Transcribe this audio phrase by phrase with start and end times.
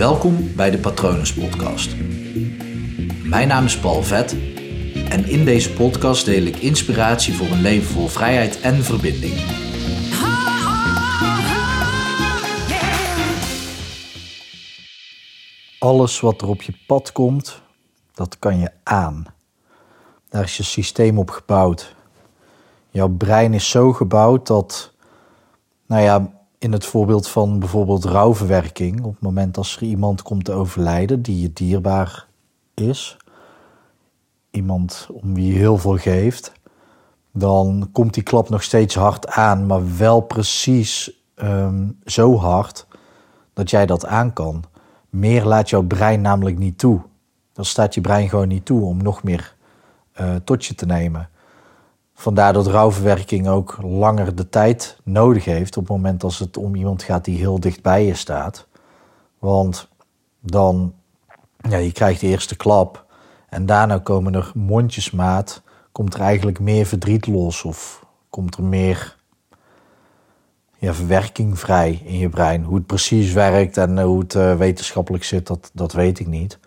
[0.00, 1.96] Welkom bij de Patronus Podcast.
[3.24, 4.32] Mijn naam is Paul Vet
[5.08, 9.34] en in deze podcast deel ik inspiratie voor een leven vol vrijheid en verbinding.
[15.78, 17.62] Alles wat er op je pad komt,
[18.14, 19.24] dat kan je aan.
[20.28, 21.96] Daar is je systeem op gebouwd.
[22.90, 24.94] Jouw brein is zo gebouwd dat,
[25.86, 30.44] nou ja, in het voorbeeld van bijvoorbeeld rouwverwerking, op het moment als er iemand komt
[30.44, 32.26] te overlijden die je dierbaar
[32.74, 33.16] is,
[34.50, 36.52] iemand om wie je heel veel geeft,
[37.32, 42.86] dan komt die klap nog steeds hard aan, maar wel precies ehm, zo hard
[43.52, 44.64] dat jij dat aan kan.
[45.08, 47.00] Meer laat jouw brein namelijk niet toe.
[47.52, 49.56] Dan staat je brein gewoon niet toe om nog meer
[50.20, 51.30] uh, tot je te nemen.
[52.20, 56.74] Vandaar dat rouwverwerking ook langer de tijd nodig heeft op het moment als het om
[56.74, 58.66] iemand gaat die heel dicht bij je staat.
[59.38, 59.88] Want
[60.40, 60.94] dan,
[61.68, 63.04] ja, je krijgt de eerste klap
[63.48, 69.16] en daarna komen er mondjesmaat, komt er eigenlijk meer verdriet los of komt er meer
[70.78, 72.64] ja, verwerking vrij in je brein.
[72.64, 76.58] Hoe het precies werkt en hoe het uh, wetenschappelijk zit, dat, dat weet ik niet.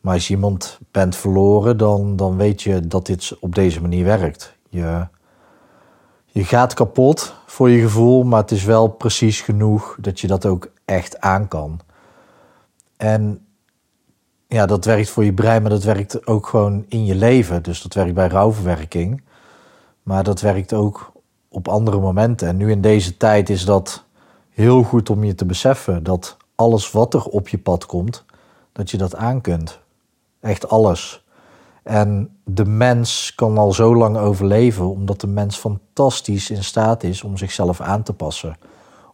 [0.00, 4.04] Maar als je iemand bent verloren, dan, dan weet je dat dit op deze manier
[4.04, 4.54] werkt.
[4.74, 5.06] Je,
[6.26, 10.46] je gaat kapot voor je gevoel, maar het is wel precies genoeg dat je dat
[10.46, 11.80] ook echt aan kan.
[12.96, 13.46] En
[14.46, 17.62] ja, dat werkt voor je brein, maar dat werkt ook gewoon in je leven.
[17.62, 19.22] Dus dat werkt bij rouwverwerking.
[20.02, 21.12] Maar dat werkt ook
[21.48, 22.48] op andere momenten.
[22.48, 24.04] En nu in deze tijd is dat
[24.50, 28.24] heel goed om je te beseffen dat alles wat er op je pad komt,
[28.72, 29.80] dat je dat aan kunt.
[30.40, 31.23] Echt alles.
[31.84, 37.22] En de mens kan al zo lang overleven omdat de mens fantastisch in staat is
[37.22, 38.56] om zichzelf aan te passen.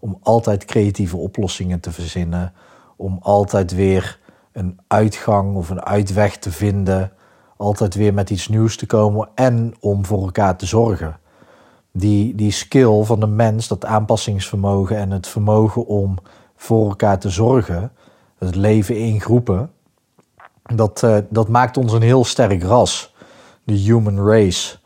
[0.00, 2.52] Om altijd creatieve oplossingen te verzinnen.
[2.96, 4.18] Om altijd weer
[4.52, 7.12] een uitgang of een uitweg te vinden.
[7.56, 11.18] Altijd weer met iets nieuws te komen en om voor elkaar te zorgen.
[11.92, 16.18] Die, die skill van de mens, dat aanpassingsvermogen en het vermogen om
[16.56, 17.92] voor elkaar te zorgen,
[18.38, 19.70] het leven in groepen,
[20.74, 23.14] dat, uh, dat maakt ons een heel sterk ras.
[23.64, 24.78] De human race.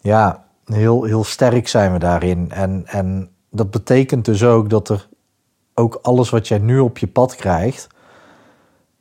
[0.00, 2.50] Ja, heel, heel sterk zijn we daarin.
[2.50, 5.08] En, en dat betekent dus ook dat er
[5.74, 7.86] ook alles wat jij nu op je pad krijgt,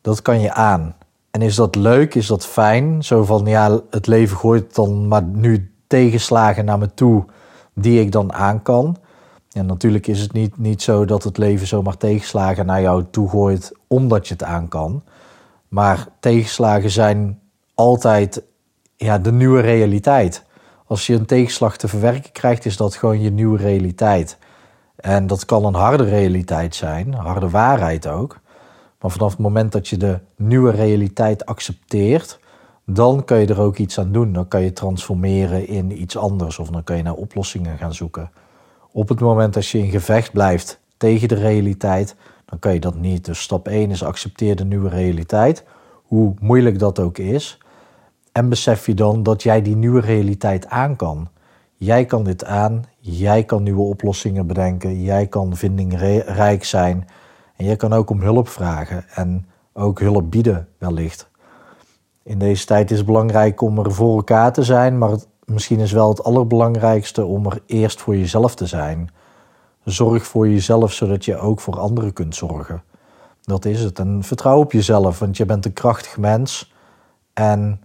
[0.02, 0.96] dat kan je aan.
[1.32, 2.16] En is dat leuk?
[2.16, 3.04] Is dat fijn?
[3.04, 7.26] Zo van ja, het leven gooit dan maar nu tegenslagen naar me toe
[7.74, 8.98] die ik dan aan kan.
[9.52, 13.30] En natuurlijk is het niet, niet zo dat het leven zomaar tegenslagen naar jou toe
[13.30, 15.04] gooit omdat je het aan kan.
[15.74, 17.40] Maar tegenslagen zijn
[17.74, 18.44] altijd
[18.96, 20.44] ja, de nieuwe realiteit.
[20.86, 24.38] Als je een tegenslag te verwerken krijgt, is dat gewoon je nieuwe realiteit.
[24.96, 28.40] En dat kan een harde realiteit zijn, harde waarheid ook.
[29.00, 32.40] Maar vanaf het moment dat je de nieuwe realiteit accepteert,
[32.86, 34.34] dan kun je er ook iets aan doen.
[34.34, 38.32] Dan kan je transformeren in iets anders of dan kan je naar oplossingen gaan zoeken.
[38.92, 42.16] Op het moment dat je in gevecht blijft tegen de realiteit,
[42.46, 43.26] dan kan je dat niet.
[43.26, 45.64] Dus stap 1 is accepteer de nieuwe realiteit,
[46.04, 47.58] hoe moeilijk dat ook is.
[48.32, 51.28] En besef je dan dat jij die nieuwe realiteit aan kan.
[51.76, 57.08] Jij kan dit aan, jij kan nieuwe oplossingen bedenken, jij kan vindingrijk zijn
[57.56, 61.30] en jij kan ook om hulp vragen en ook hulp bieden wellicht.
[62.24, 65.92] In deze tijd is het belangrijk om er voor elkaar te zijn, maar misschien is
[65.92, 69.10] wel het allerbelangrijkste om er eerst voor jezelf te zijn.
[69.84, 72.84] Zorg voor jezelf, zodat je ook voor anderen kunt zorgen.
[73.42, 74.00] Dat is het.
[74.00, 76.74] En vertrouw op jezelf, want je bent een krachtig mens.
[77.34, 77.82] En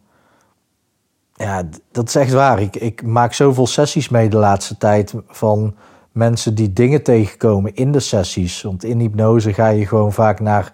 [1.35, 2.61] ja, dat is echt waar.
[2.61, 5.75] Ik, ik maak zoveel sessies mee de laatste tijd van
[6.13, 8.63] mensen die dingen tegenkomen in de sessies.
[8.63, 10.73] Want in hypnose ga je gewoon vaak naar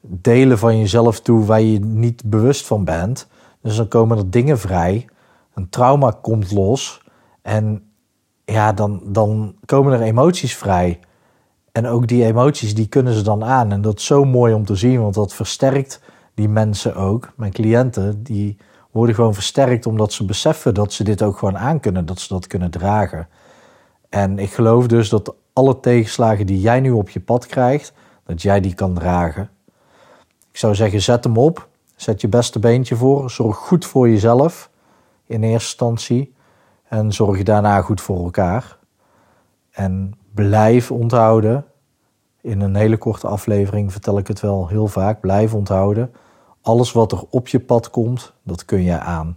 [0.00, 3.26] delen van jezelf toe waar je niet bewust van bent.
[3.60, 5.06] Dus dan komen er dingen vrij.
[5.54, 7.02] Een trauma komt los.
[7.42, 7.82] En
[8.44, 11.00] ja, dan, dan komen er emoties vrij.
[11.72, 13.72] En ook die emoties, die kunnen ze dan aan.
[13.72, 16.00] En dat is zo mooi om te zien, want dat versterkt
[16.34, 17.32] die mensen ook.
[17.36, 18.56] Mijn cliënten, die
[18.90, 22.28] worden gewoon versterkt omdat ze beseffen dat ze dit ook gewoon aan kunnen, dat ze
[22.28, 23.28] dat kunnen dragen.
[24.08, 27.92] En ik geloof dus dat alle tegenslagen die jij nu op je pad krijgt,
[28.26, 29.50] dat jij die kan dragen.
[30.50, 31.68] Ik zou zeggen, zet hem op.
[31.96, 33.30] Zet je beste beentje voor.
[33.30, 34.70] Zorg goed voor jezelf
[35.26, 36.33] in eerste instantie.
[36.94, 38.76] En zorg daarna goed voor elkaar.
[39.70, 41.64] En blijf onthouden.
[42.40, 45.20] In een hele korte aflevering vertel ik het wel heel vaak.
[45.20, 46.12] Blijf onthouden.
[46.60, 49.34] Alles wat er op je pad komt, dat kun je aan.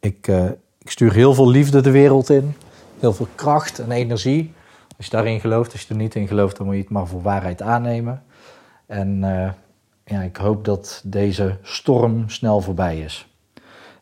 [0.00, 0.50] Ik, eh,
[0.80, 2.54] stuur heel veel liefde de wereld in.
[2.98, 4.52] Heel veel kracht en energie.
[4.96, 7.06] Als je daarin gelooft, als je er niet in gelooft, dan moet je het maar
[7.06, 8.22] voor waarheid aannemen.
[8.86, 9.50] En eh,
[10.04, 13.31] ja, ik hoop dat deze storm snel voorbij is.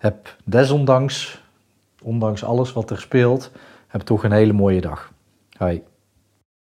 [0.01, 1.43] Heb desondanks,
[2.03, 3.51] ondanks alles wat er speelt,
[3.87, 5.13] heb toch een hele mooie dag.
[5.57, 5.83] Hoi.